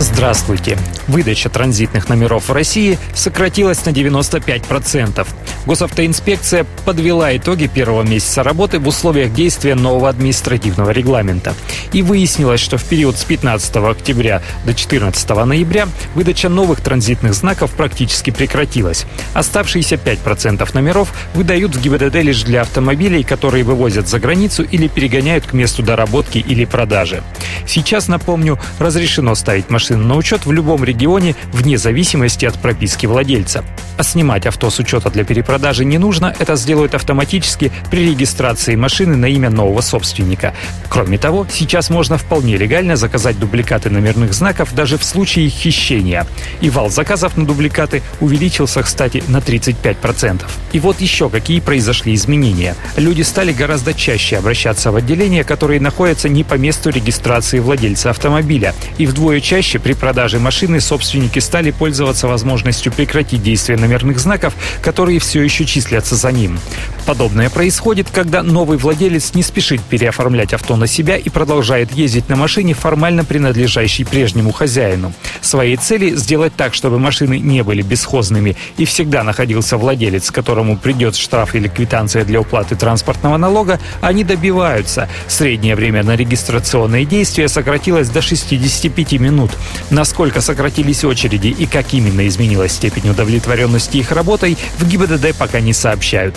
[0.00, 0.78] Здравствуйте.
[1.08, 5.26] Выдача транзитных номеров в России сократилась на 95%.
[5.66, 11.52] Госавтоинспекция подвела итоги первого месяца работы в условиях действия нового административного регламента.
[11.92, 17.72] И выяснилось, что в период с 15 октября до 14 ноября выдача новых транзитных знаков
[17.72, 19.04] практически прекратилась.
[19.34, 25.44] Оставшиеся 5% номеров выдают в ГИБДД лишь для автомобилей, которые вывозят за границу или перегоняют
[25.44, 27.22] к месту доработки или продажи.
[27.66, 33.06] Сейчас, напомню, разрешено ставить машины машин на учет в любом регионе вне зависимости от прописки
[33.06, 33.64] владельца.
[33.96, 39.16] А снимать авто с учета для перепродажи не нужно, это сделают автоматически при регистрации машины
[39.16, 40.54] на имя нового собственника.
[40.88, 46.26] Кроме того, сейчас можно вполне легально заказать дубликаты номерных знаков даже в случае хищения.
[46.60, 50.44] И вал заказов на дубликаты увеличился, кстати, на 35%.
[50.72, 52.76] И вот еще какие произошли изменения.
[52.96, 58.72] Люди стали гораздо чаще обращаться в отделения, которые находятся не по месту регистрации владельца автомобиля,
[58.98, 65.18] и вдвое чаще при продаже машины собственники стали пользоваться возможностью прекратить действие номерных знаков, которые
[65.18, 66.58] все еще числятся за ним.
[67.06, 72.36] Подобное происходит, когда новый владелец не спешит переоформлять авто на себя и продолжает ездить на
[72.36, 75.12] машине, формально принадлежащей прежнему хозяину.
[75.40, 81.16] Своей цели сделать так, чтобы машины не были бесхозными и всегда находился владелец, которому придет
[81.16, 85.08] штраф или квитанция для уплаты транспортного налога, они добиваются.
[85.26, 89.50] Среднее время на регистрационные действия сократилось до 65 минут.
[89.90, 95.72] Насколько сократились очереди и как именно изменилась степень удовлетворенности их работой, в ГИБДД пока не
[95.72, 96.36] сообщают.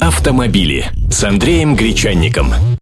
[0.00, 2.52] Автомобили с Андреем Гречанником.